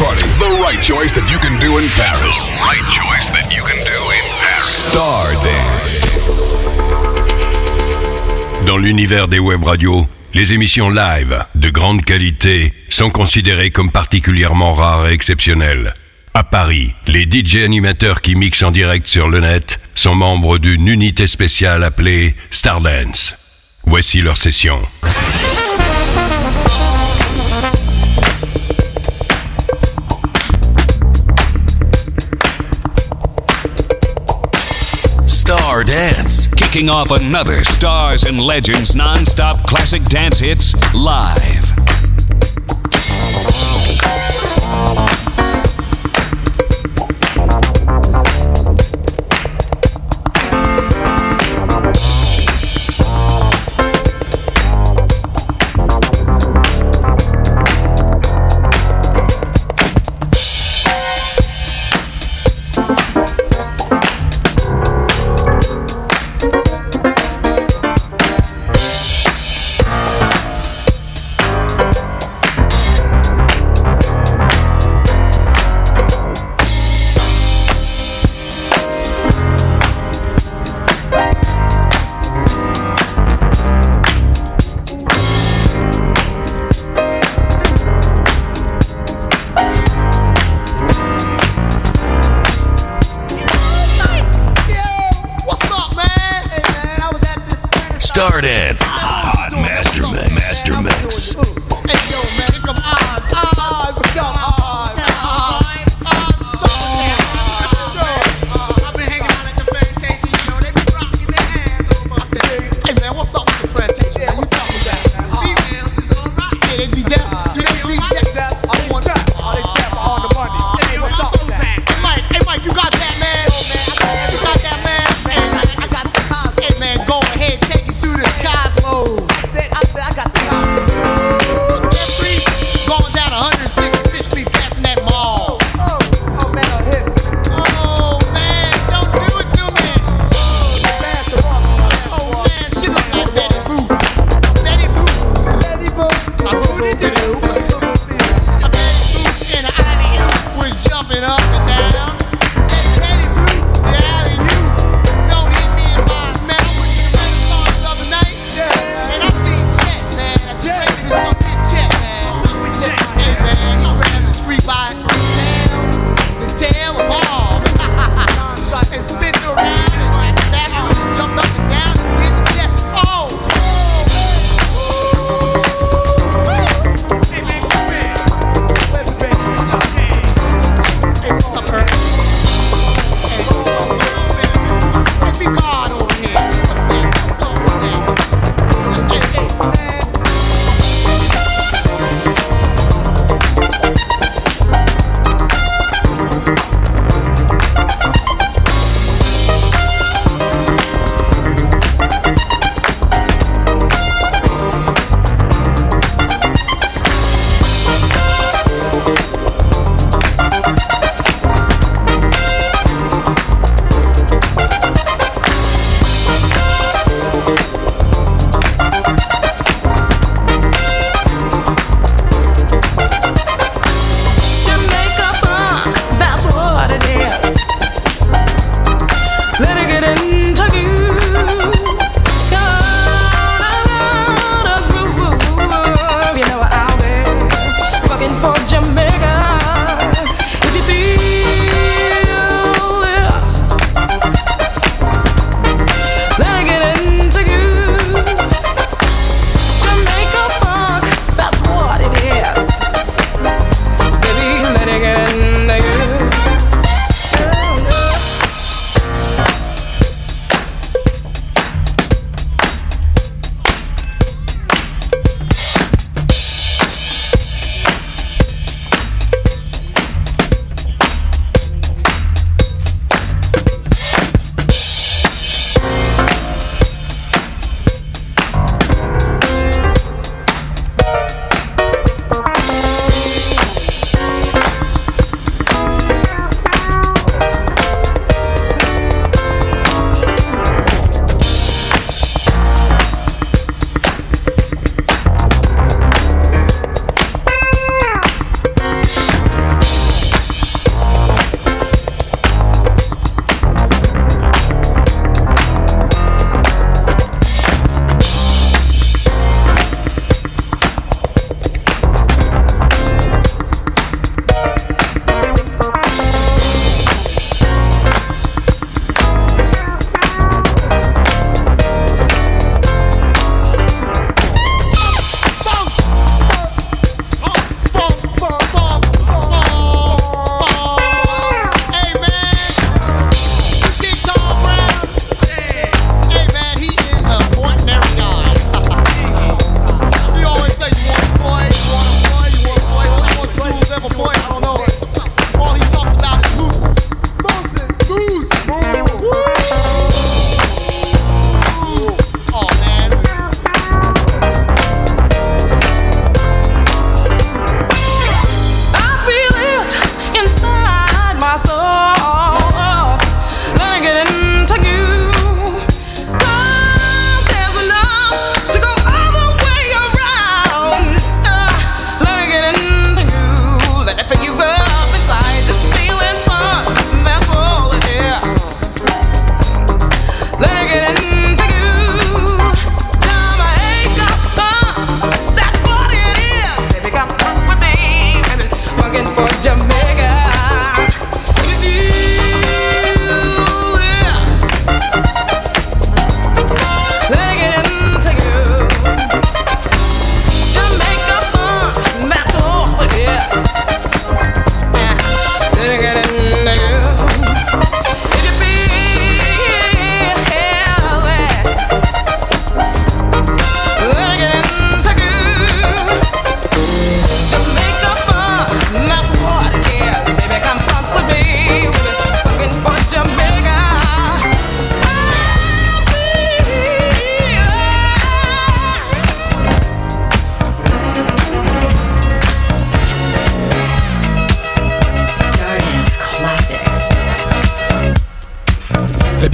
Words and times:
party. 0.00 0.24
The 0.38 0.62
right 0.62 0.80
choice 0.82 1.12
that 1.12 1.30
you 1.30 1.38
can 1.38 1.58
do 1.60 1.78
in 1.78 1.88
Paris. 1.90 2.36
Right 2.64 2.86
choice 2.88 3.28
that 3.36 3.52
you 3.54 3.62
can 3.62 3.76
do 3.84 3.98
in 4.16 4.24
Paris. 4.40 4.64
Star 4.88 5.26
Dance. 5.44 6.00
Dans 8.66 8.78
l'univers 8.78 9.28
des 9.28 9.38
web 9.38 9.62
radios, 9.62 10.06
les 10.32 10.52
émissions 10.52 10.90
live 10.90 11.44
de 11.54 11.70
grande 11.70 12.02
qualité 12.04 12.72
sont 12.88 13.10
considérées 13.10 13.70
comme 13.70 13.90
particulièrement 13.90 14.72
rares 14.72 15.08
et 15.08 15.12
exceptionnelles. 15.12 15.94
À 16.32 16.44
Paris, 16.44 16.94
les 17.06 17.24
DJ 17.24 17.56
animateurs 17.64 18.22
qui 18.22 18.36
mixent 18.36 18.62
en 18.62 18.70
direct 18.70 19.06
sur 19.06 19.28
le 19.28 19.40
net 19.40 19.80
sont 19.94 20.14
membres 20.14 20.58
d'une 20.58 20.88
unité 20.88 21.26
spéciale 21.26 21.84
appelée 21.84 22.34
Stardance. 22.50 23.34
Voici 23.84 24.22
leur 24.22 24.36
session. 24.36 24.80
Star 35.80 35.96
Dance, 35.96 36.46
kicking 36.48 36.90
off 36.90 37.10
another 37.10 37.64
Stars 37.64 38.24
and 38.24 38.38
Legends 38.38 38.94
non-stop 38.94 39.62
classic 39.66 40.02
dance 40.04 40.38
hits 40.38 40.74
live. 40.94 41.89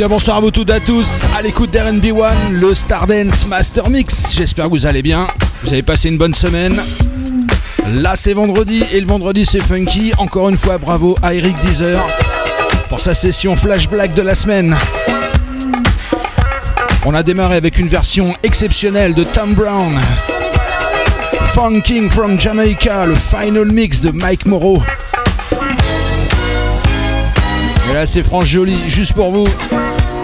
Bonsoir 0.08 0.36
à 0.36 0.40
vous 0.40 0.50
toutes 0.50 0.70
et 0.70 0.74
à 0.74 0.80
tous, 0.80 1.24
à 1.36 1.42
l'écoute 1.42 1.72
d'RNB1, 1.72 2.50
le 2.52 2.74
Stardance 2.74 3.46
Master 3.48 3.90
Mix. 3.90 4.34
J'espère 4.36 4.66
que 4.66 4.70
vous 4.70 4.86
allez 4.86 5.02
bien, 5.02 5.26
vous 5.62 5.72
avez 5.72 5.82
passé 5.82 6.08
une 6.08 6.18
bonne 6.18 6.34
semaine. 6.34 6.76
Là 7.88 8.14
c'est 8.14 8.32
vendredi 8.32 8.84
et 8.92 9.00
le 9.00 9.06
vendredi 9.06 9.44
c'est 9.44 9.60
funky. 9.60 10.12
Encore 10.18 10.48
une 10.48 10.56
fois 10.56 10.78
bravo 10.78 11.16
à 11.22 11.34
Eric 11.34 11.58
Deezer 11.60 12.06
pour 12.88 13.00
sa 13.00 13.14
session 13.14 13.56
Flash 13.56 13.88
Black 13.88 14.14
de 14.14 14.22
la 14.22 14.34
semaine. 14.34 14.76
On 17.04 17.14
a 17.14 17.22
démarré 17.22 17.56
avec 17.56 17.78
une 17.78 17.88
version 17.88 18.34
exceptionnelle 18.44 19.14
de 19.14 19.24
Tom 19.24 19.54
Brown. 19.54 19.98
Funking 21.46 22.08
from 22.10 22.38
Jamaica, 22.38 23.06
le 23.06 23.16
final 23.16 23.72
mix 23.72 24.00
de 24.00 24.10
Mike 24.10 24.46
Moreau. 24.46 24.82
Et 27.90 27.94
là 27.94 28.06
c'est 28.06 28.22
France 28.22 28.46
Jolie, 28.46 28.78
juste 28.88 29.14
pour 29.14 29.32
vous 29.32 29.48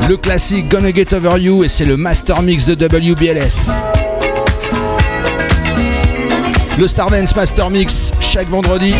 le 0.08 0.16
classique 0.16 0.68
Gonna 0.68 0.92
Get 0.92 1.14
Over 1.14 1.38
You 1.38 1.64
et 1.64 1.68
c'est 1.68 1.84
le 1.84 1.96
master 1.96 2.42
mix 2.42 2.66
de 2.66 2.74
WBLS. 2.74 3.86
Le 6.78 6.86
Stardance 6.86 7.36
Master 7.36 7.70
Mix 7.70 8.12
chaque 8.20 8.48
vendredi 8.48 8.94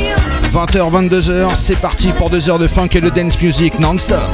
20h 0.53 1.09
22h, 1.09 1.55
c'est 1.55 1.77
parti 1.77 2.13
pour 2.13 2.31
2 2.31 2.51
heures 2.51 2.59
de 2.59 2.67
funk 2.67 2.89
et 2.93 3.01
de 3.01 3.09
dance 3.09 3.41
music 3.41 3.79
non-stop. 3.79 4.29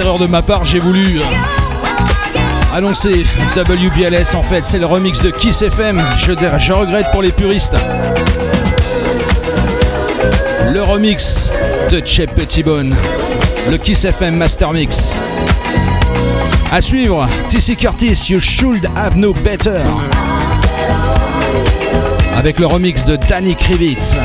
Erreur 0.00 0.18
de 0.18 0.26
ma 0.26 0.42
part, 0.42 0.64
j'ai 0.64 0.78
voulu 0.78 1.20
euh, 1.20 1.22
annoncer 2.74 3.24
WBLS 3.56 4.34
en 4.34 4.42
fait, 4.42 4.62
c'est 4.64 4.78
le 4.78 4.86
remix 4.86 5.20
de 5.20 5.30
Kiss 5.30 5.62
FM. 5.62 6.02
Je, 6.16 6.32
je 6.58 6.72
regrette 6.72 7.10
pour 7.12 7.22
les 7.22 7.30
puristes. 7.30 7.76
Le 10.72 10.82
remix 10.82 11.50
de 11.90 12.00
Chep 12.04 12.34
Pettibone, 12.34 12.94
le 13.70 13.76
Kiss 13.76 14.04
FM 14.04 14.36
Master 14.36 14.72
Mix. 14.72 15.14
À 16.72 16.80
suivre, 16.80 17.28
TC 17.50 17.76
Curtis, 17.76 18.26
You 18.30 18.40
Should 18.40 18.88
Have 18.96 19.16
No 19.16 19.32
Better. 19.32 19.82
Avec 22.36 22.58
le 22.58 22.66
remix 22.66 23.04
de 23.04 23.16
Danny 23.16 23.54
Krivitz. 23.54 24.16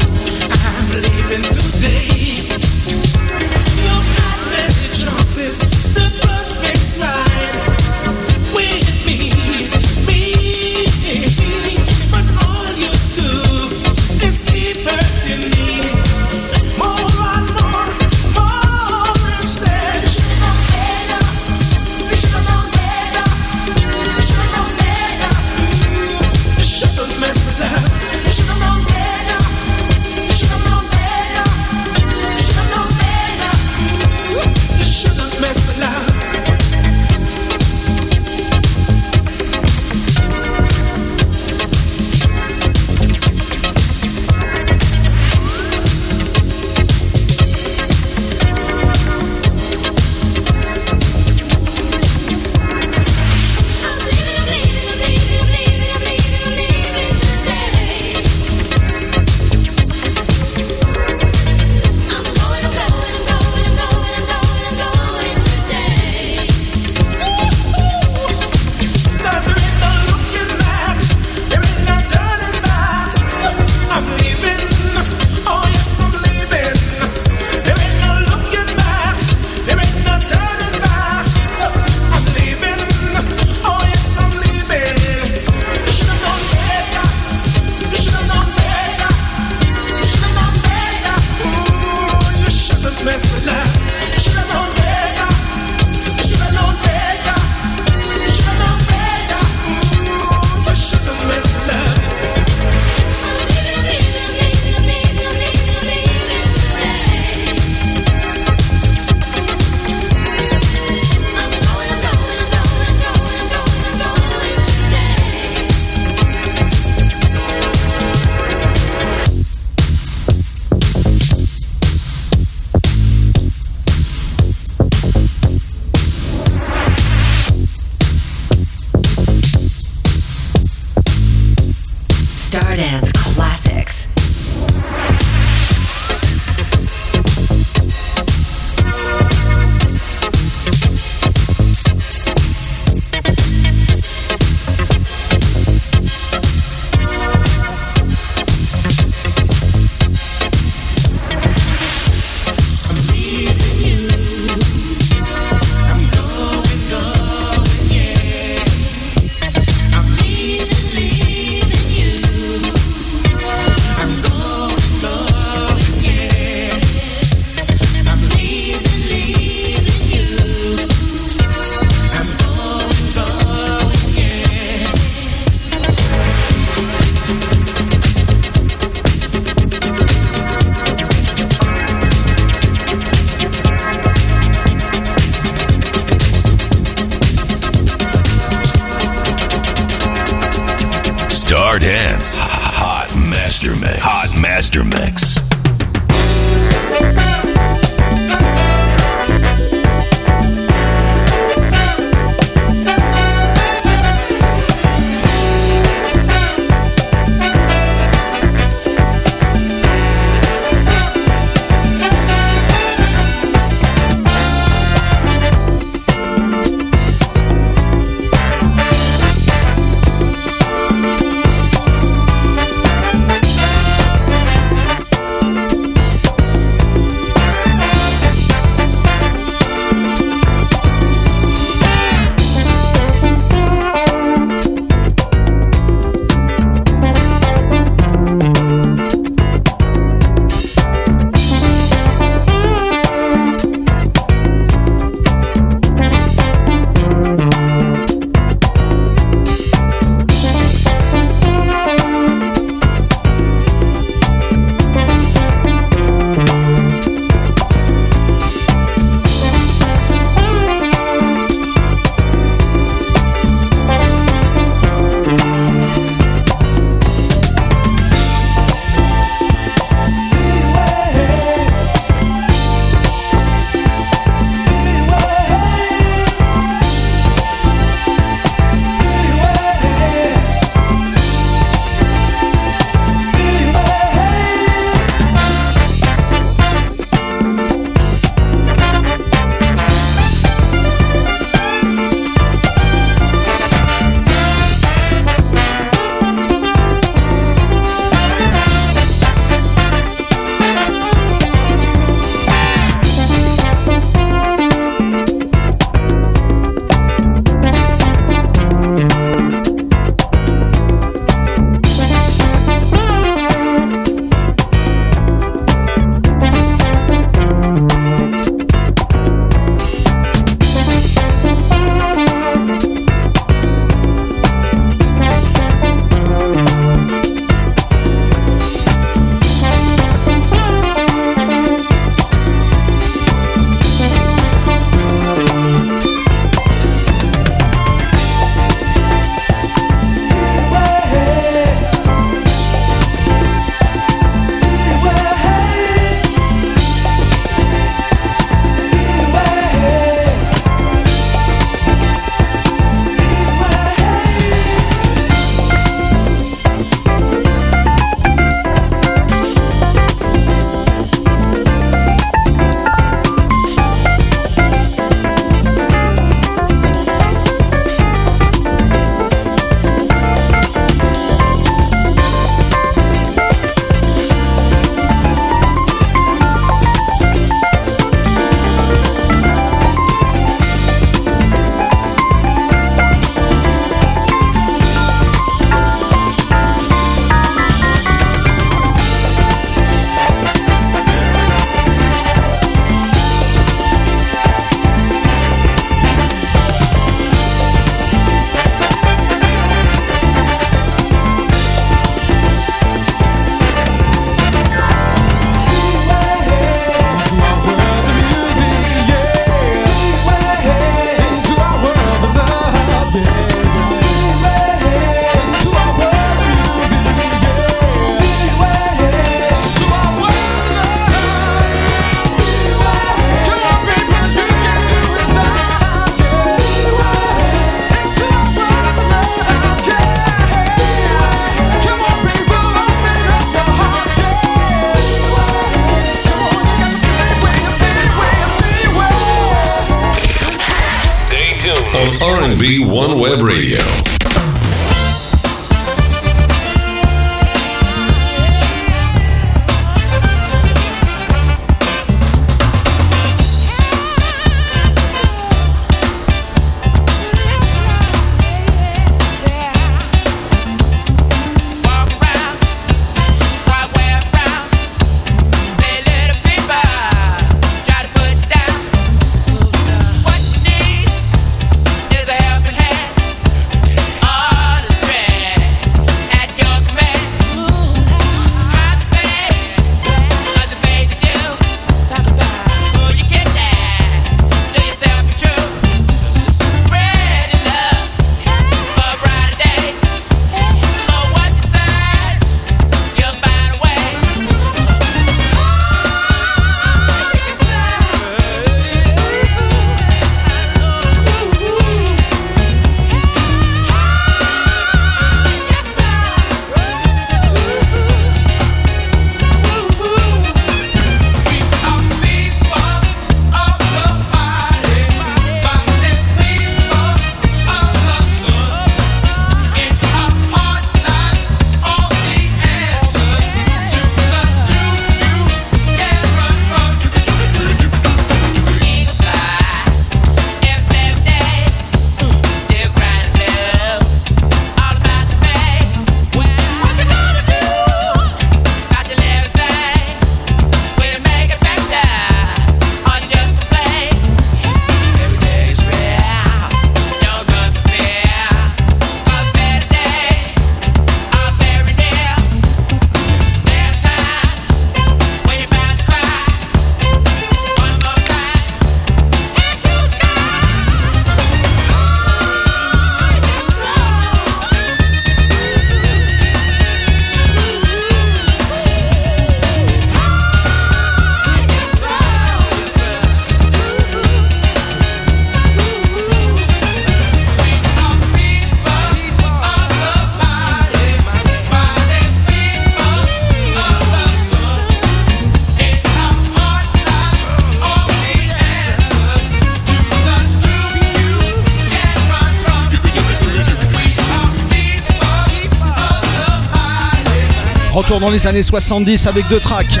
Dans 598.20 598.30
les 598.30 598.46
années 598.46 598.62
70 598.62 599.26
avec 599.26 599.46
deux 599.48 599.60
tracks. 599.60 600.00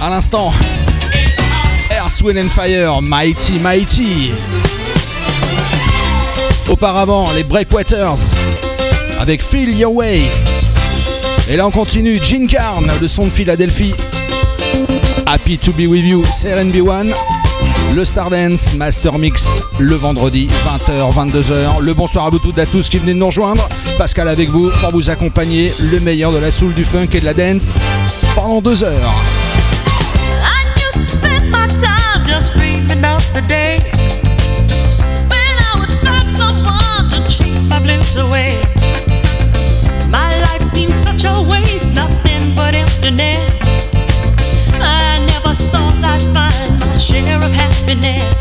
À 0.00 0.08
l'instant, 0.08 0.52
Earth, 1.90 2.22
Wind 2.22 2.38
and 2.38 2.48
Fire, 2.48 3.02
Mighty 3.02 3.58
Mighty. 3.58 4.30
Auparavant, 6.70 7.30
les 7.32 7.42
Breakwaters 7.42 8.16
avec 9.18 9.42
Feel 9.42 9.76
Your 9.76 9.94
Way. 9.94 10.22
Et 11.50 11.56
là, 11.56 11.66
on 11.66 11.70
continue. 11.70 12.18
Gene 12.22 12.46
Carn, 12.46 12.90
le 13.00 13.06
son 13.06 13.26
de 13.26 13.30
Philadelphie. 13.30 13.94
Happy 15.26 15.58
to 15.58 15.72
be 15.72 15.86
with 15.86 16.04
you, 16.04 16.22
CRNB1. 16.22 17.12
Le 17.94 18.04
Stardance 18.04 18.74
Master 18.74 19.18
Mix 19.18 19.48
le 19.80 19.96
vendredi 19.96 20.48
20h 20.64 21.12
22h. 21.12 21.80
Le 21.80 21.94
bonsoir 21.94 22.26
à 22.26 22.30
vous 22.30 22.38
toutes 22.38 22.58
et 22.58 22.62
à 22.62 22.66
tous 22.66 22.88
qui 22.88 22.98
venez 22.98 23.14
de 23.14 23.18
nous 23.18 23.26
rejoindre. 23.26 23.68
Pascal 23.98 24.28
avec 24.28 24.48
vous 24.48 24.70
pour 24.80 24.92
vous 24.92 25.10
accompagner 25.10 25.72
le 25.90 25.98
meilleur 26.00 26.32
de 26.32 26.38
la 26.38 26.50
soul, 26.50 26.72
du 26.74 26.84
funk 26.84 27.08
et 27.14 27.20
de 27.20 27.24
la 27.24 27.34
dance 27.34 27.78
pendant 28.34 28.60
deux 28.60 28.84
heures. 28.84 29.39
Happiness. 47.90 48.39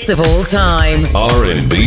Hits 0.00 0.08
of 0.08 0.20
all 0.20 0.44
time. 0.44 1.04
R&B 1.14 1.79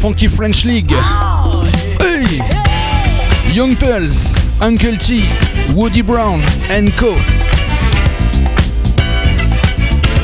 Funky 0.00 0.28
French 0.28 0.64
League. 0.64 0.92
Hey 2.00 2.40
Young 3.52 3.74
Pulse, 3.74 4.32
Uncle 4.60 4.96
T, 4.96 5.24
Woody 5.74 6.02
Brown 6.02 6.40
and 6.70 6.90
Co. 6.96 7.16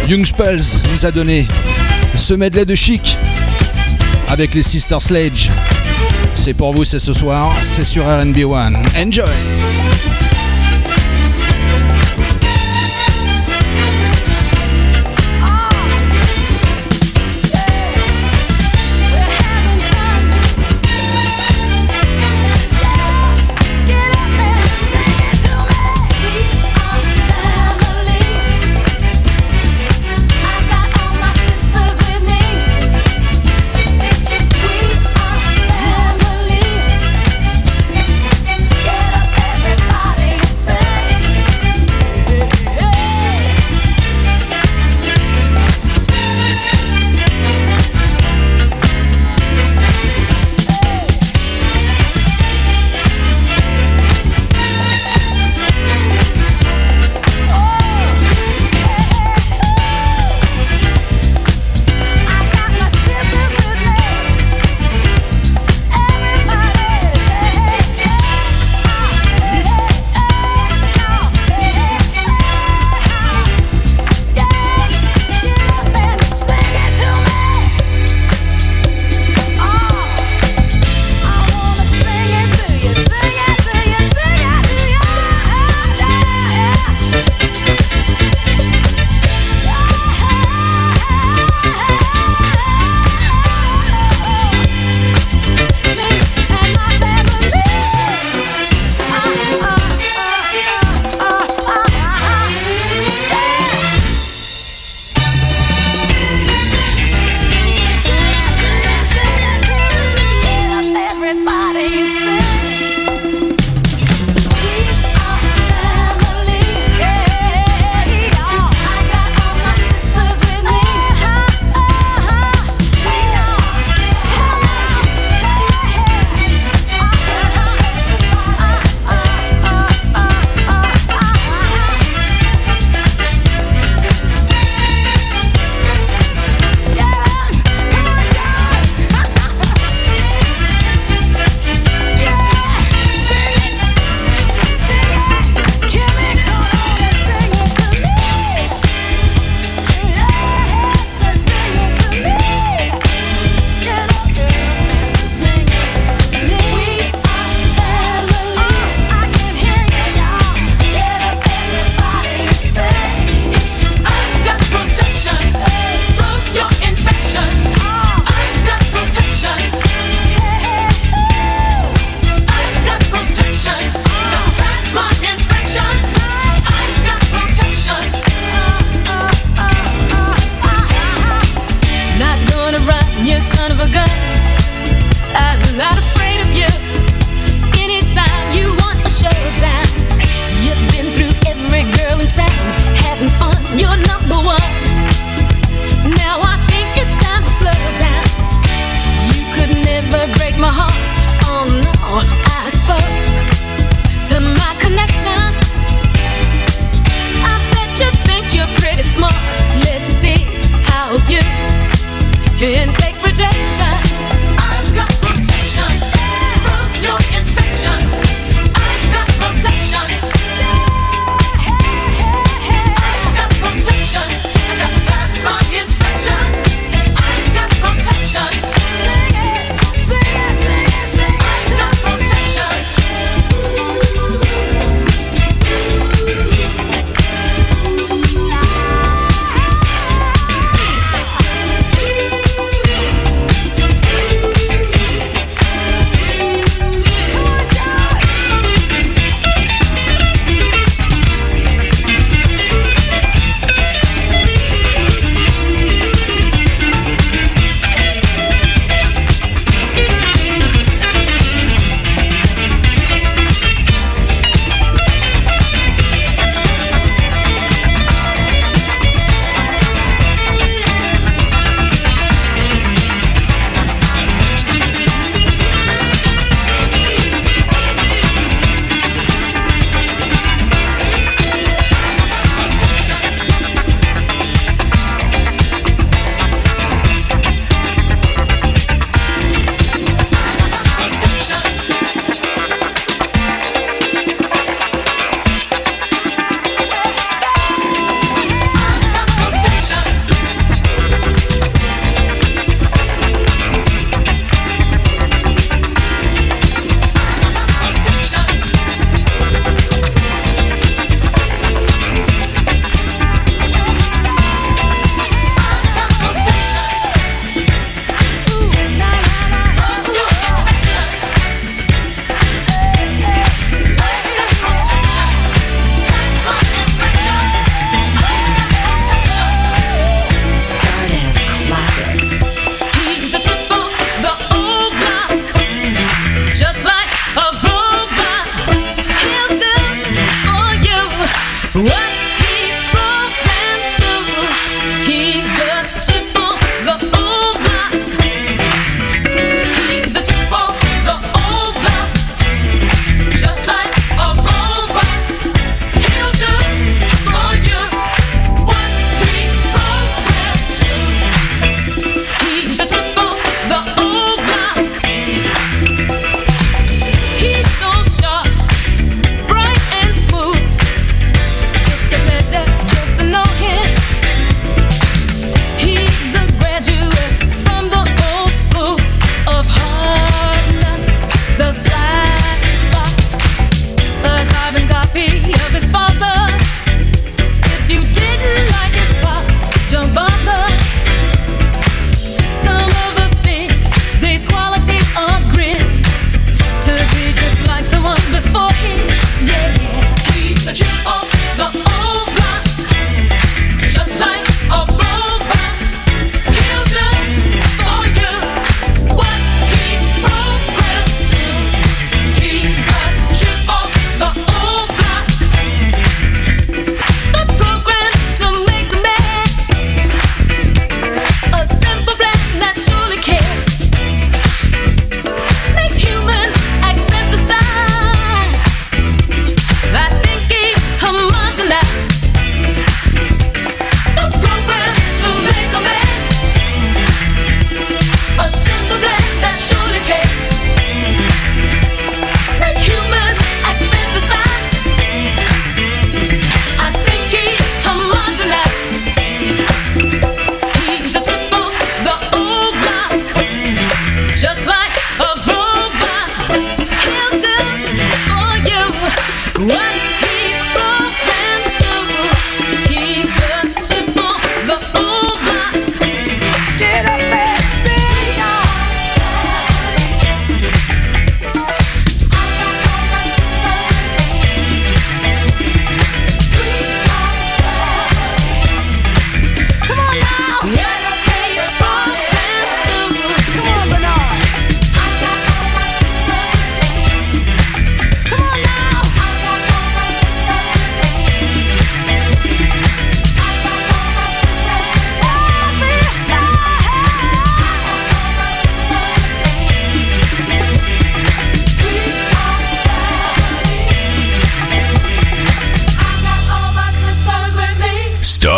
Young 0.07 0.25
Pulse 0.37 0.81
nous 0.93 1.05
a 1.05 1.11
donné 1.11 1.49
ce 2.17 2.35
medley 2.35 2.65
de 2.65 2.77
chic 2.77 3.19
avec 4.29 4.55
les 4.55 4.63
Sister 4.63 5.01
Sledge. 5.01 5.51
C'est 6.37 6.55
pour 6.55 6.73
vous, 6.73 6.85
c'est 6.85 7.01
ce 7.01 7.13
soir, 7.13 7.53
c'est 7.61 7.85
sur 7.85 8.05
RB 8.05 8.45
One. 8.45 8.77
Enjoy! 8.97 10.34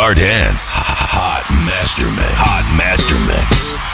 Stardance. 0.06 0.70
Hot 0.70 1.50
Master 1.66 2.04
Mix. 2.04 2.30
Hot 2.38 2.76
Master 2.78 3.18
Mix. 3.26 3.85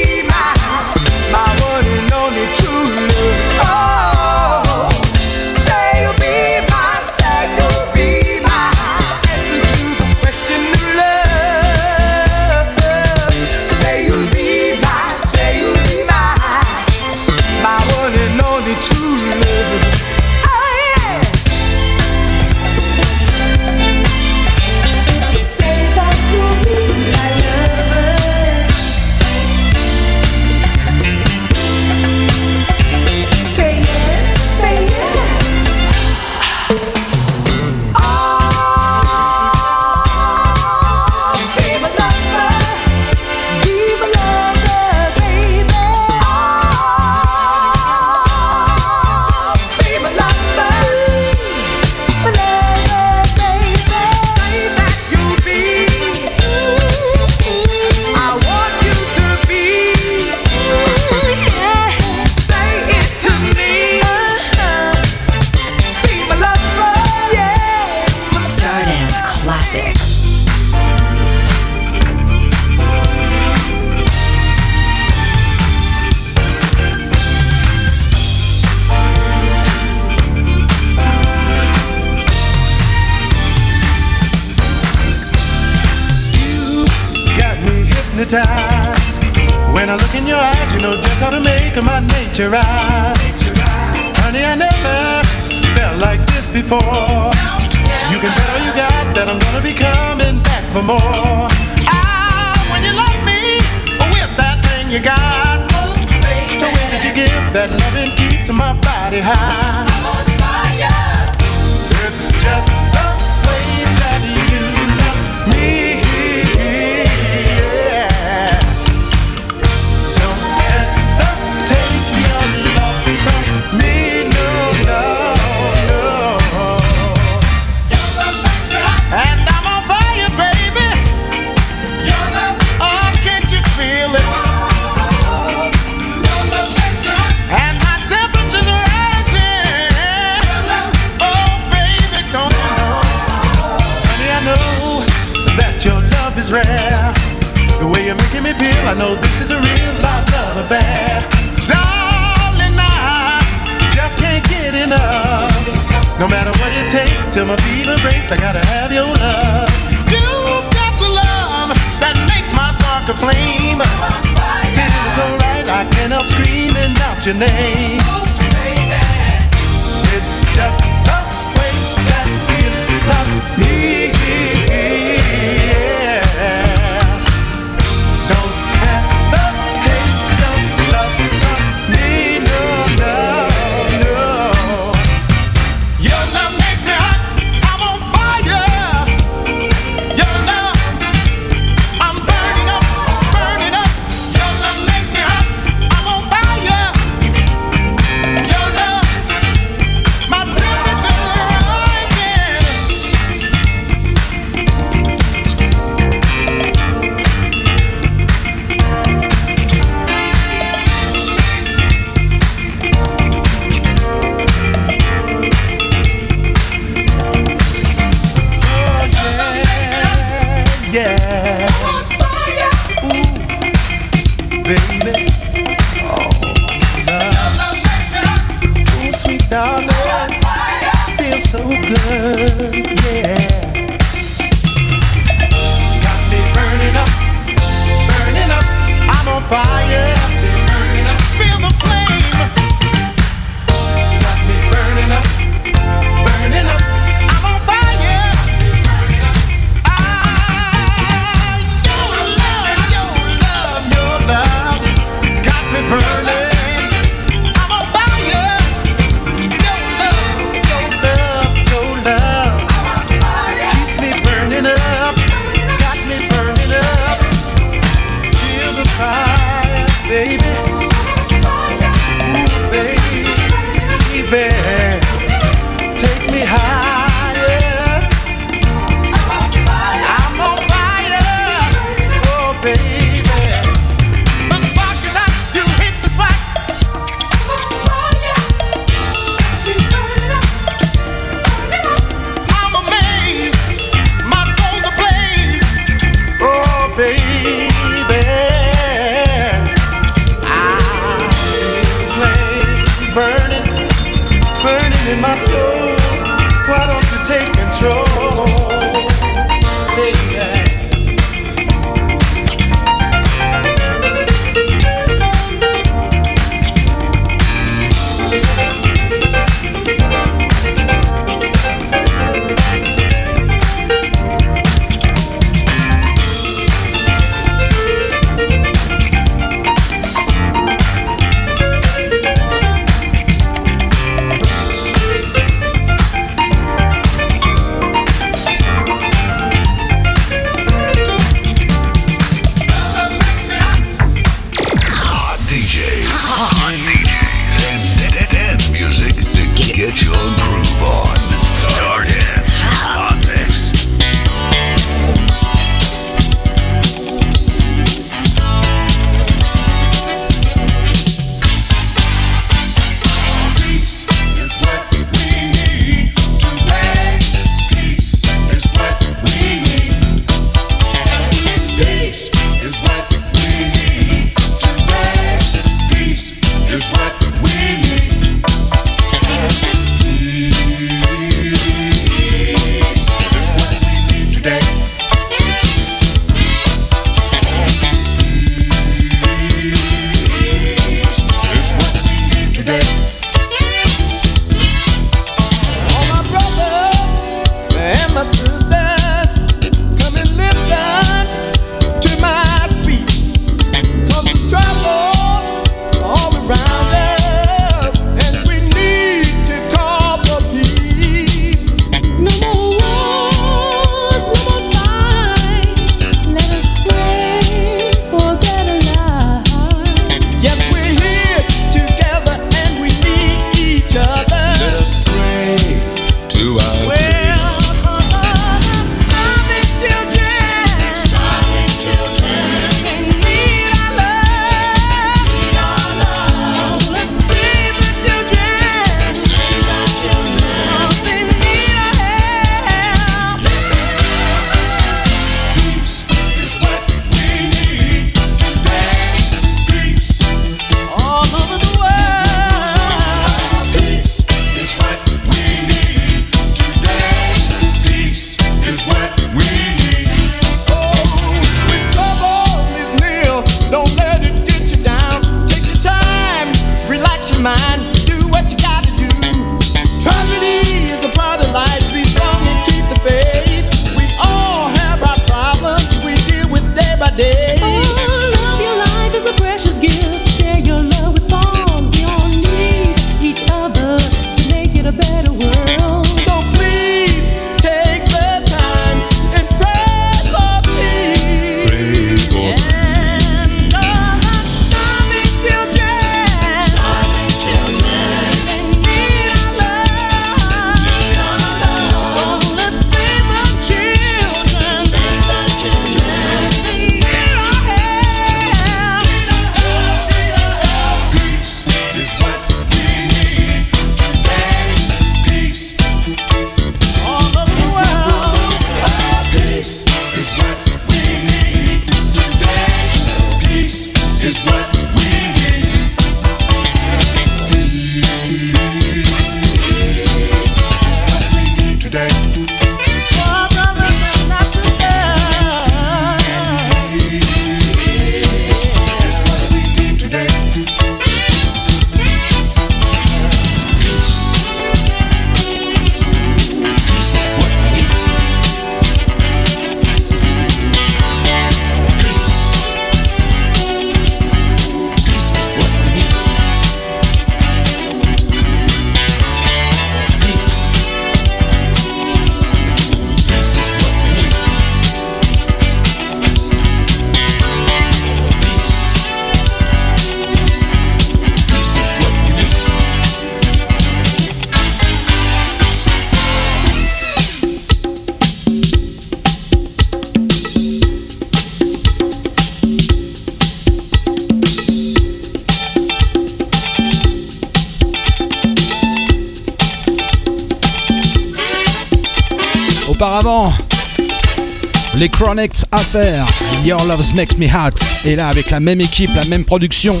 Your 596.62 596.84
Loves 596.84 597.12
Makes 597.12 597.36
Me 597.36 597.48
Hot. 597.48 597.74
Et 598.04 598.14
là, 598.14 598.28
avec 598.28 598.48
la 598.50 598.60
même 598.60 598.80
équipe, 598.80 599.10
la 599.12 599.24
même 599.24 599.44
production, 599.44 600.00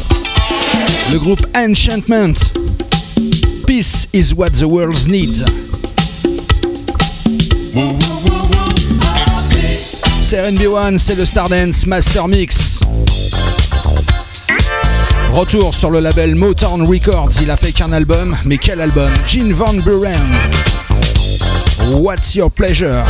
le 1.10 1.18
groupe 1.18 1.44
Enchantment. 1.56 2.52
Peace 3.66 4.06
is 4.12 4.32
what 4.32 4.50
the 4.50 4.62
world 4.62 4.96
needs. 5.08 5.44
C'est 10.22 10.38
RNB1, 10.38 10.96
c'est 10.96 11.16
le 11.16 11.24
Stardance 11.24 11.86
Master 11.88 12.28
Mix. 12.28 12.78
Retour 15.32 15.74
sur 15.74 15.90
le 15.90 15.98
label 15.98 16.36
Motown 16.36 16.86
Records, 16.86 17.32
il 17.42 17.50
a 17.50 17.56
fait 17.56 17.72
qu'un 17.72 17.92
album, 17.92 18.36
mais 18.44 18.58
quel 18.58 18.80
album? 18.80 19.10
Gene 19.26 19.52
Van 19.52 19.74
Buren. 19.74 20.40
What's 21.94 22.36
your 22.36 22.48
pleasure? 22.50 23.02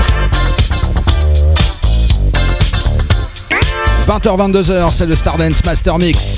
20h-22h, 4.07 4.91
c'est 4.91 5.07
le 5.07 5.17
Stardance 5.17 5.65
Master 5.65 5.99
Mix. 5.99 6.36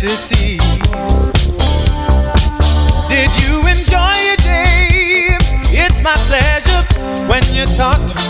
fantasies. 0.00 0.60
Did 3.08 3.30
you 3.42 3.58
enjoy 3.66 4.14
your 4.26 4.36
day? 4.36 5.36
It's 5.72 6.00
my 6.02 6.14
pleasure 6.28 7.26
when 7.26 7.42
you 7.52 7.66
talk 7.66 8.06
to 8.06 8.22
me. 8.22 8.27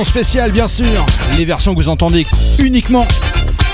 Versions 0.00 0.04
spéciales, 0.04 0.52
bien 0.52 0.68
sûr. 0.68 1.06
Les 1.36 1.44
versions 1.44 1.74
que 1.74 1.80
vous 1.80 1.88
entendez 1.88 2.26
uniquement 2.58 3.06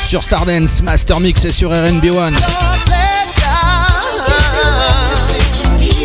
sur 0.04 0.22
Stardance 0.22 0.82
Master 0.82 1.20
Mix 1.20 1.44
et 1.44 1.52
sur 1.52 1.70
RNB 1.70 2.04
One. 2.06 2.34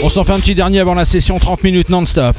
On 0.03 0.09
s'en 0.09 0.23
fait 0.23 0.33
un 0.33 0.39
petit 0.39 0.55
dernier 0.55 0.79
avant 0.79 0.93
la 0.93 1.05
session 1.05 1.39
30 1.39 1.63
minutes 1.63 1.89
non-stop. 1.89 2.35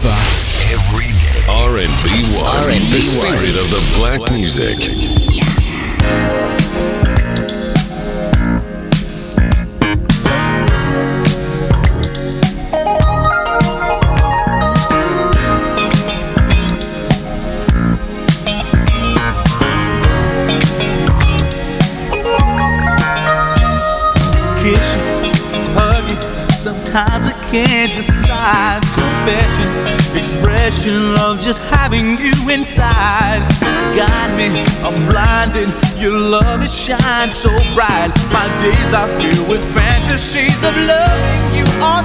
R&B1, 1.48 2.90
the 2.90 3.00
spirit 3.00 3.56
of 3.56 3.70
the 3.70 3.98
black 3.98 4.30
music. 4.32 4.90
Can't 27.52 27.92
decide. 27.92 28.80
Confession, 28.96 30.16
expression 30.16 31.14
of 31.20 31.38
just 31.38 31.60
having 31.76 32.16
you 32.16 32.32
inside. 32.48 33.44
Got 33.94 34.34
me, 34.38 34.64
I'm 34.80 34.96
blinded. 35.10 35.68
Your 36.00 36.18
love 36.18 36.62
it 36.62 36.72
shines 36.72 37.34
so 37.34 37.50
bright. 37.74 38.10
My 38.32 38.48
days 38.64 38.94
are 38.94 39.08
filled 39.20 39.48
with 39.50 39.62
fantasies 39.74 40.56
of 40.64 40.74
loving 40.88 41.42
you 41.54 41.66
all 41.84 42.01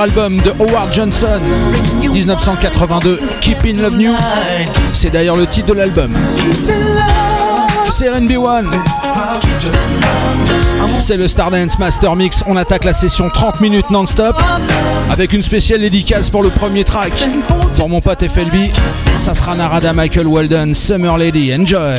album 0.00 0.38
de 0.38 0.50
Howard 0.58 0.92
Johnson, 0.92 1.40
1982, 2.00 3.20
Keep 3.42 3.64
in 3.66 3.82
Love 3.82 3.96
New. 3.96 4.14
C'est 4.94 5.10
d'ailleurs 5.10 5.36
le 5.36 5.46
titre 5.46 5.68
de 5.68 5.72
l'album. 5.74 6.12
C'est 7.90 8.10
RB1. 8.10 8.64
C'est 11.00 11.18
le 11.18 11.28
Stardance 11.28 11.78
Master 11.78 12.16
Mix. 12.16 12.42
On 12.46 12.56
attaque 12.56 12.84
la 12.84 12.94
session 12.94 13.28
30 13.28 13.60
minutes 13.60 13.90
non-stop 13.90 14.36
avec 15.10 15.34
une 15.34 15.42
spéciale 15.42 15.80
dédicace 15.80 16.30
pour 16.30 16.42
le 16.42 16.48
premier 16.48 16.84
track. 16.84 17.12
Pour 17.76 17.90
mon 17.90 18.00
pote 18.00 18.26
FLB, 18.26 18.72
ça 19.16 19.34
sera 19.34 19.54
Narada 19.54 19.92
Michael 19.92 20.26
Walden, 20.26 20.74
Summer 20.74 21.18
Lady. 21.18 21.54
Enjoy. 21.54 21.96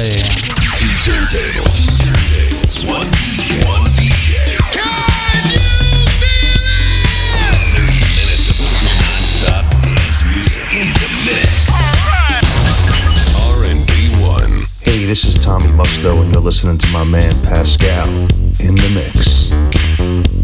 Musto, 15.81 16.21
and 16.21 16.31
you're 16.31 16.43
listening 16.43 16.77
to 16.77 16.87
my 16.91 17.03
man 17.03 17.33
Pascal 17.43 18.07
in 18.59 18.75
the 18.75 18.89
mix. 18.93 20.40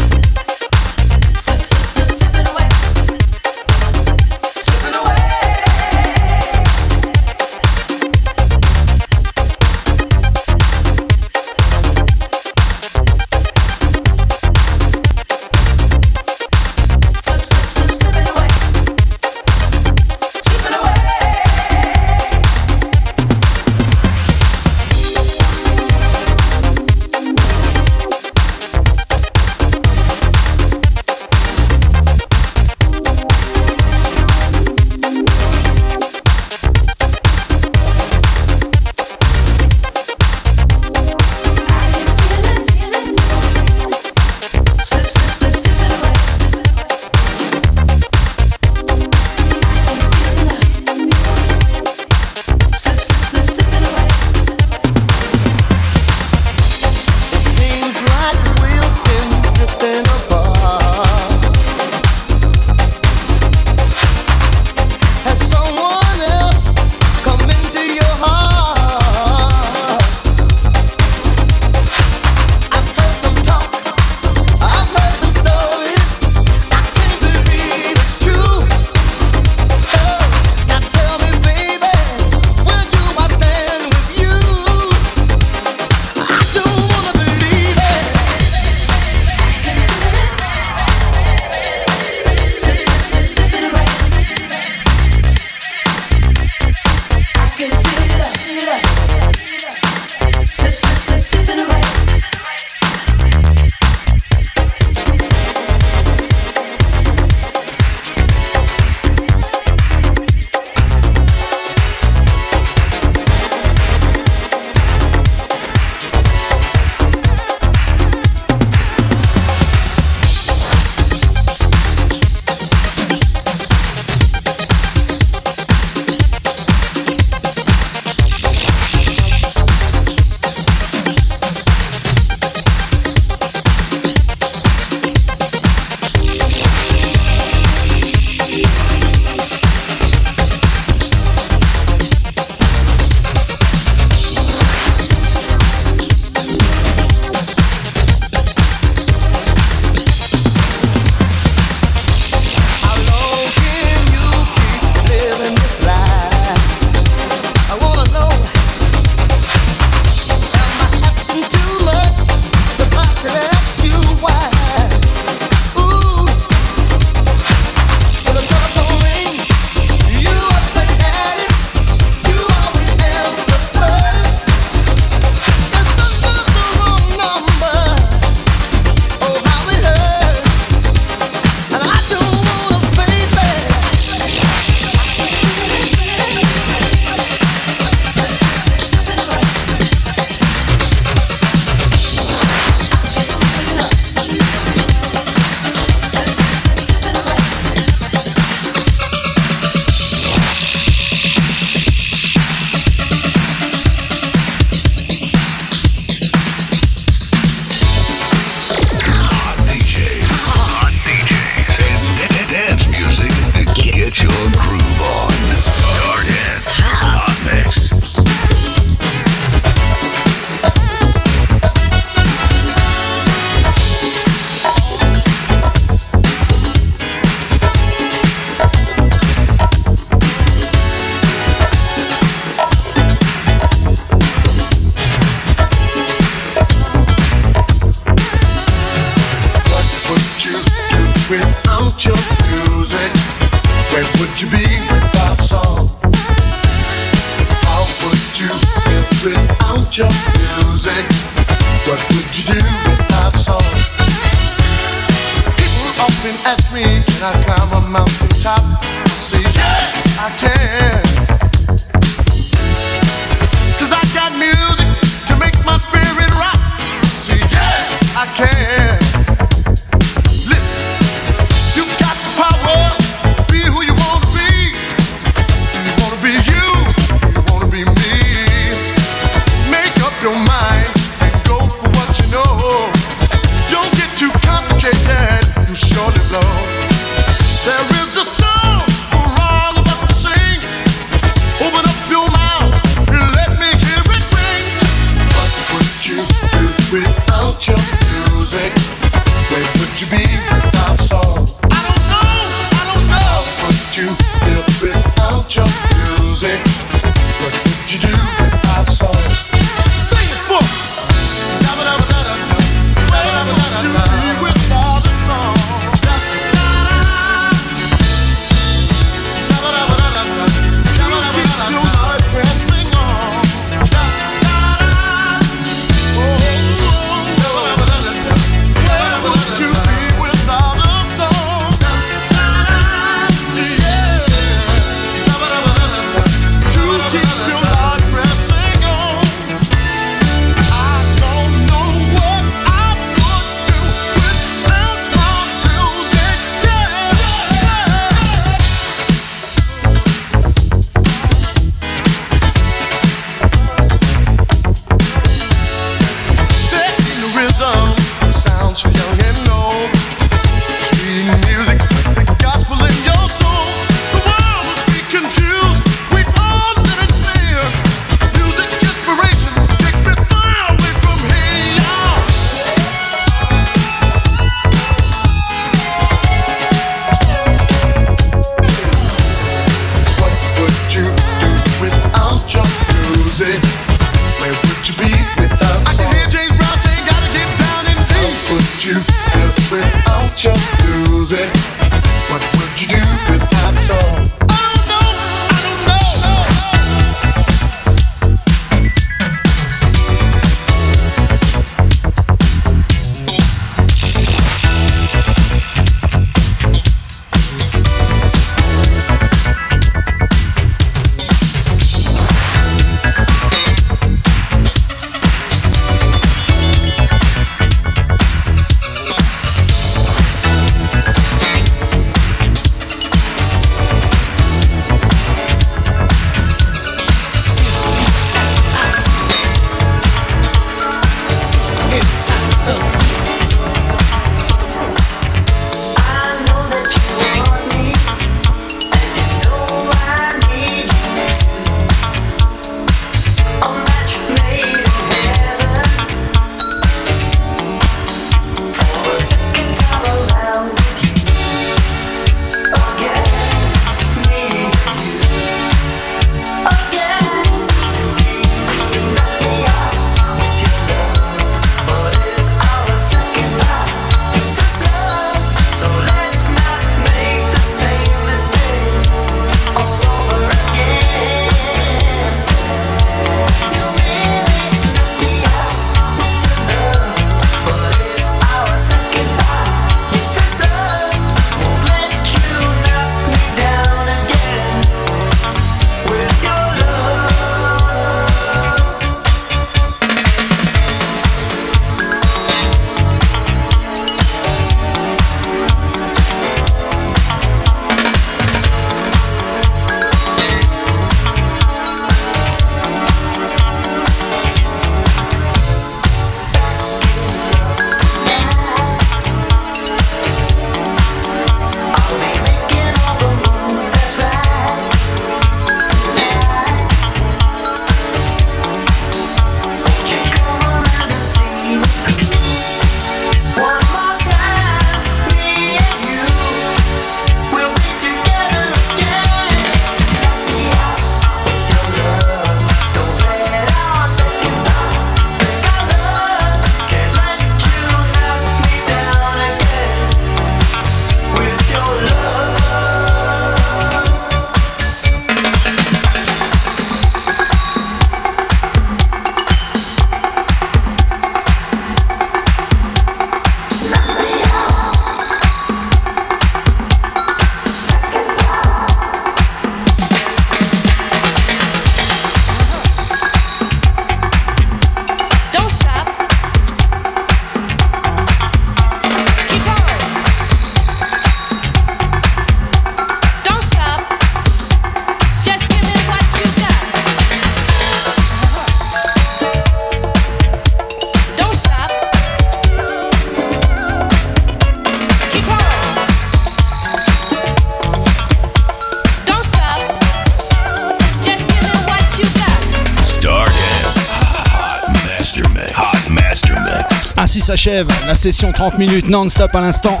S'achève 597.56 597.88
la 598.06 598.14
session 598.14 598.52
30 598.52 598.78
minutes 598.78 599.08
non-stop 599.08 599.52
à 599.56 599.60
l'instant. 599.60 600.00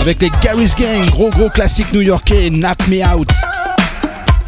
Avec 0.00 0.20
les 0.20 0.32
Gary's 0.42 0.74
Gang, 0.74 1.08
gros 1.08 1.30
gros 1.30 1.48
classique 1.48 1.92
new-yorkais, 1.92 2.50
Knock 2.50 2.88
Me 2.88 3.06
Out. 3.06 3.30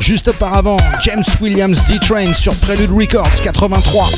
Juste 0.01 0.27
auparavant, 0.27 0.79
James 1.05 1.23
Williams 1.41 1.81
D-Train 1.87 2.35
sur 2.35 2.57
Prelude 2.57 2.91
Records 2.91 3.41
83. 3.41 4.09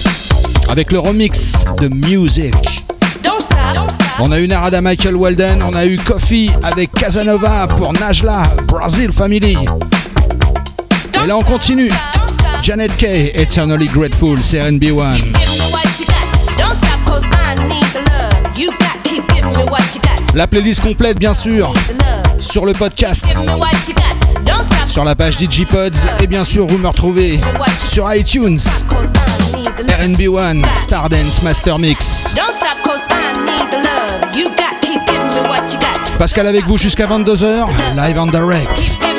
Avec 0.70 0.93
le 0.93 0.98
remix 0.98 1.62
de 1.78 1.89
Music. 1.89 2.55
On 4.19 4.32
a 4.32 4.40
eu 4.40 4.48
Narada 4.48 4.81
Michael 4.81 5.16
Walden, 5.16 5.62
on 5.62 5.74
a 5.74 5.85
eu 5.85 5.98
Coffee 5.98 6.51
avec 6.62 6.90
Casanova 6.90 7.66
pour 7.66 7.93
Najla, 7.93 8.44
Brazil 8.66 9.12
Family. 9.12 9.59
Et 11.23 11.27
là 11.27 11.36
on 11.36 11.43
continue. 11.43 11.93
Janet 12.62 12.97
Kay, 12.97 13.32
Eternally 13.35 13.89
Grateful, 13.89 14.43
c'est 14.43 14.59
RB1. 14.59 15.44
La 20.35 20.48
playlist 20.48 20.81
complète 20.81 21.19
bien 21.19 21.32
sûr 21.32 21.73
sur 22.40 22.66
le 22.66 22.73
podcast, 22.73 23.27
sur 24.89 25.05
la 25.05 25.15
page 25.15 25.36
DigiPods 25.36 25.90
et 26.20 26.27
bien 26.27 26.43
sûr 26.43 26.66
vous 26.66 26.78
me 26.78 26.89
retrouvez 26.89 27.40
sur 27.78 28.12
iTunes. 28.12 28.59
RB1 29.78 30.65
Stardance 30.74 31.43
Master 31.43 31.78
Mix. 31.78 32.35
Pascal 36.19 36.47
avec 36.47 36.66
vous 36.66 36.77
jusqu'à 36.77 37.06
22h, 37.06 37.69
live 37.97 38.19
and 38.19 38.27
direct. 38.27 39.14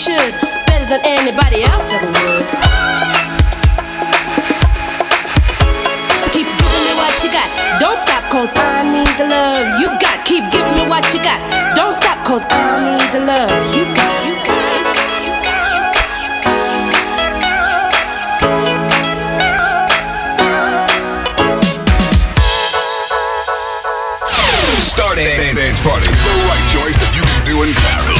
should, 0.00 0.32
better 0.64 0.86
than 0.88 1.00
anybody 1.04 1.62
else 1.62 1.92
ever 1.92 2.06
would. 2.08 2.46
So 6.16 6.28
keep 6.32 6.48
giving 6.48 6.84
me 6.88 6.92
what 6.96 7.12
you 7.20 7.28
got. 7.28 7.48
Don't 7.78 7.98
stop, 7.98 8.24
cause 8.32 8.50
I 8.56 8.80
need 8.88 9.12
the 9.20 9.28
love 9.28 9.78
you 9.78 9.88
got. 10.00 10.24
Keep 10.24 10.50
giving 10.50 10.74
me 10.74 10.88
what 10.88 11.04
you 11.12 11.20
got. 11.20 11.36
Don't 11.76 11.92
stop, 11.92 12.24
cause 12.24 12.44
I 12.48 12.80
need 12.80 13.12
the 13.12 13.20
love 13.26 13.76
you 13.76 13.84
got. 13.94 14.24
You. 14.24 14.40
Dance 25.50 25.80
party. 25.80 26.06
The 26.08 26.34
right 26.48 26.66
choice 26.70 26.96
that 26.96 27.12
you 27.14 27.22
can 27.22 27.44
do 27.44 27.62
in 27.64 27.74
Paris. 27.74 28.19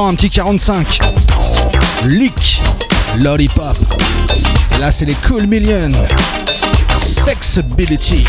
un 0.00 0.14
petit 0.14 0.30
45. 0.30 0.98
Leak, 2.04 2.62
Lollipop. 3.18 3.76
Là, 4.78 4.90
c'est 4.90 5.04
les 5.04 5.14
Cool 5.14 5.46
Millions. 5.46 5.92
Sexability. 6.94 8.24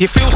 You 0.00 0.08
feel 0.08 0.29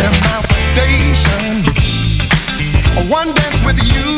And 0.00 0.16
my 0.26 0.40
sedation. 0.50 1.64
One 3.10 3.34
dance 3.34 3.60
with 3.64 3.80
you. 3.94 4.17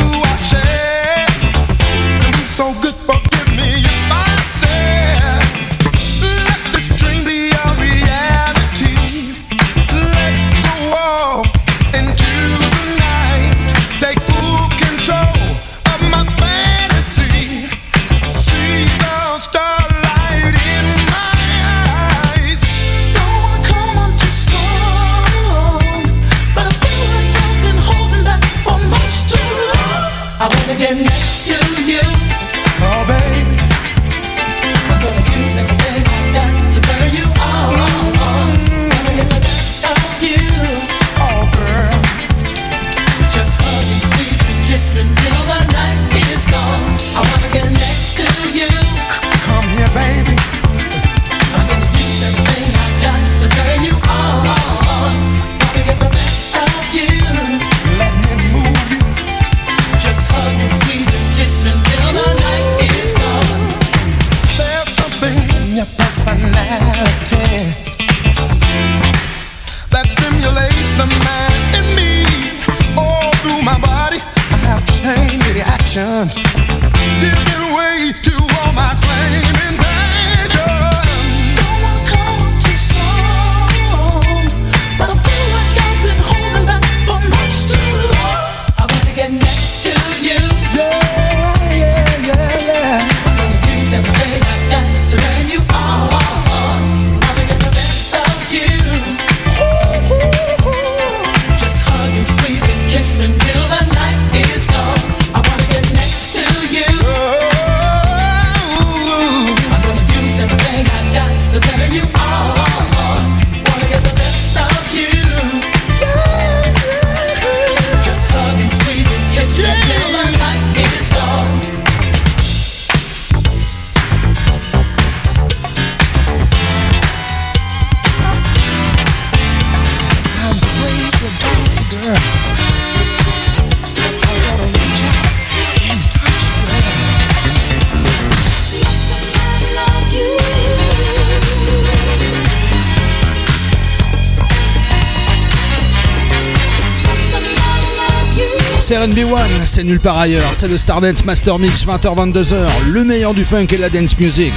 c'est 149.81 149.86
nulle 149.86 150.01
part 150.01 150.19
ailleurs. 150.19 150.52
C'est 150.52 150.69
le 150.69 150.77
Stardance 150.77 151.24
Master 151.24 151.59
Mix 151.59 151.86
20h-22h, 151.86 152.66
le 152.90 153.02
meilleur 153.02 153.32
du 153.32 153.47
funk 153.47 153.69
et 153.70 153.77
de 153.77 153.81
la 153.81 153.89
dance 153.89 154.19
music. 154.19 154.52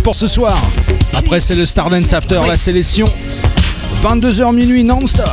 Pour 0.00 0.14
ce 0.14 0.26
soir. 0.26 0.58
Après, 1.12 1.38
c'est 1.40 1.54
le 1.54 1.66
Stardance 1.66 2.14
After, 2.14 2.40
la 2.46 2.56
sélection. 2.56 3.06
22h 4.02 4.54
minuit 4.54 4.84
non-stop. 4.84 5.28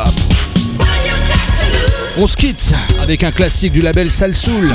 On 2.18 2.27
se 2.27 2.36
quitte 2.36 2.73
avec 3.02 3.23
un 3.23 3.31
classique 3.31 3.72
du 3.72 3.81
label 3.81 4.11
Salsoul. 4.11 4.73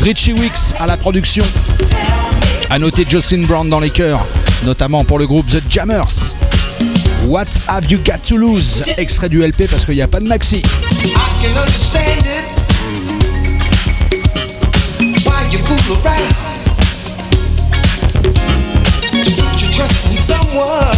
Richie 0.00 0.32
Wicks 0.32 0.74
à 0.78 0.86
la 0.86 0.96
production. 0.96 1.44
À 2.70 2.78
noter 2.78 3.04
Justin 3.08 3.42
Brown 3.42 3.68
dans 3.68 3.80
les 3.80 3.90
chœurs, 3.90 4.24
notamment 4.64 5.04
pour 5.04 5.18
le 5.18 5.26
groupe 5.26 5.46
The 5.48 5.62
Jammers. 5.68 6.36
What 7.26 7.46
Have 7.66 7.90
You 7.90 7.98
Got 7.98 8.28
to 8.28 8.36
Lose? 8.36 8.84
Extrait 8.96 9.28
du 9.28 9.44
LP 9.44 9.68
parce 9.68 9.84
qu'il 9.84 9.94
n'y 9.94 10.02
a 10.02 10.08
pas 10.08 10.20
de 10.20 10.28
maxi. 10.28 10.58
I 10.58 11.14
can 16.38 16.45
Trust 19.76 20.10
in 20.10 20.16
someone. 20.16 20.95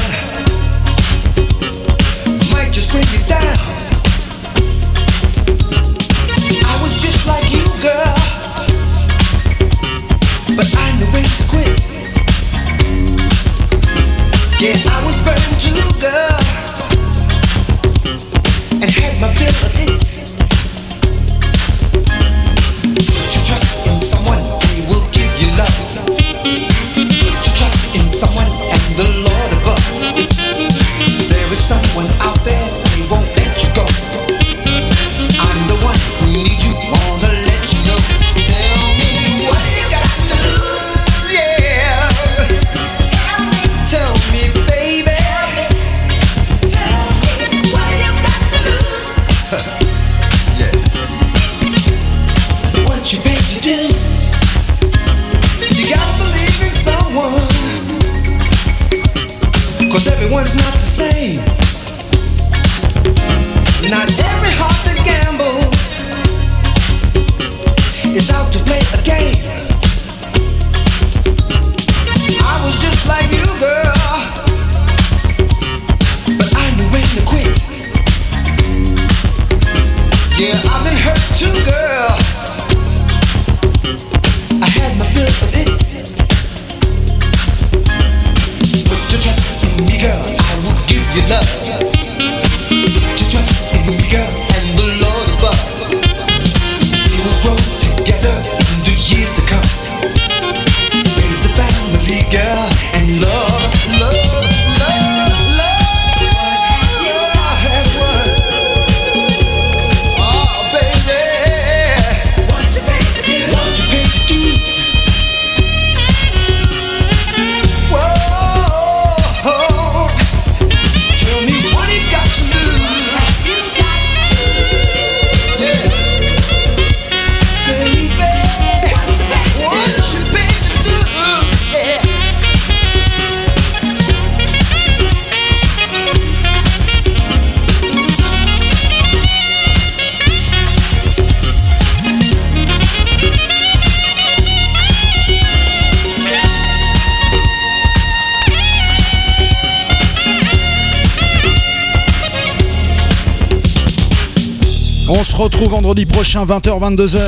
Retrouve 155.48 155.70
vendredi 155.70 156.04
prochain 156.04 156.44
20h-22h 156.44 157.18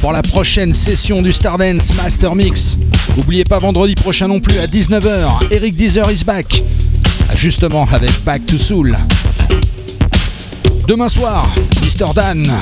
pour 0.00 0.10
la 0.10 0.20
prochaine 0.20 0.72
session 0.72 1.22
du 1.22 1.32
Stardance 1.32 1.94
Master 1.94 2.34
Mix. 2.34 2.76
N'oubliez 3.16 3.44
pas 3.44 3.60
vendredi 3.60 3.94
prochain 3.94 4.26
non 4.26 4.40
plus 4.40 4.58
à 4.58 4.66
19h, 4.66 5.28
Eric 5.52 5.76
Deezer 5.76 6.10
is 6.10 6.24
back. 6.24 6.64
Justement 7.36 7.86
avec 7.92 8.10
Back 8.24 8.44
to 8.46 8.58
Soul. 8.58 8.98
Demain 10.88 11.08
soir, 11.08 11.46
Mr. 11.82 12.12
Dan. 12.16 12.52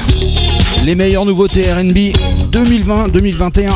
Les 0.84 0.94
meilleures 0.96 1.24
nouveautés 1.24 1.72
RB 1.72 2.12
2020-2021. 2.52 3.70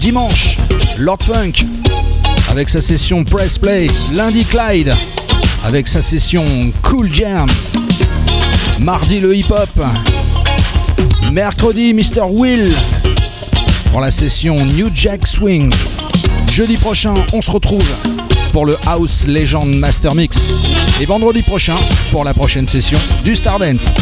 Dimanche, 0.00 0.56
Lord 0.98 1.22
Funk 1.22 1.64
avec 2.50 2.68
sa 2.68 2.80
session 2.80 3.22
Press 3.22 3.58
Play. 3.58 3.86
Lundi, 4.14 4.44
Clyde 4.44 4.92
avec 5.64 5.86
sa 5.86 6.02
session 6.02 6.44
Cool 6.82 7.14
Jam. 7.14 7.48
Mardi 8.80 9.20
le 9.20 9.36
hip-hop. 9.36 9.68
Mercredi 11.32 11.92
Mr. 11.92 12.22
Will 12.30 12.72
pour 13.90 14.00
la 14.00 14.10
session 14.10 14.56
New 14.56 14.88
Jack 14.94 15.26
Swing. 15.26 15.70
Jeudi 16.50 16.78
prochain, 16.78 17.12
on 17.34 17.42
se 17.42 17.50
retrouve 17.50 17.84
pour 18.52 18.64
le 18.64 18.78
House 18.86 19.26
Legend 19.26 19.74
Master 19.74 20.14
Mix. 20.14 20.38
Et 20.98 21.04
vendredi 21.04 21.42
prochain 21.42 21.76
pour 22.10 22.24
la 22.24 22.32
prochaine 22.32 22.66
session 22.66 22.98
du 23.22 23.34
Stardance. 23.34 23.92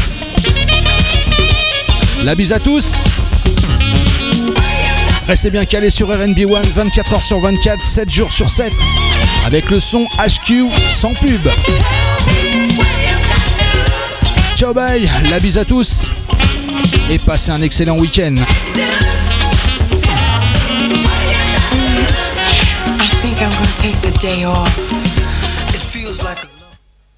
La 2.23 2.37
bise 2.37 2.53
à 2.53 2.61
tous. 2.61 2.95
Restez 5.27 5.51
bien 5.51 5.65
calés 5.65 5.91
sur 5.91 6.09
RNB 6.09 6.39
One 6.49 6.67
24h 6.77 7.21
sur 7.21 7.41
24, 7.41 7.85
7 7.85 8.11
jours 8.11 8.33
sur 8.33 8.49
7 8.49 8.73
avec 9.45 9.71
le 9.71 9.81
son 9.81 10.07
HQ 10.19 10.71
sans 10.89 11.15
pub. 11.15 11.49
Ciao 14.59 14.75
bye, 14.75 15.09
la 15.31 15.39
bise 15.39 15.57
à 15.57 15.65
tous 15.65 16.11
et 17.09 17.21
passez 17.21 17.53
un 17.53 17.63
excellent 17.63 17.97
week-end. 17.97 18.35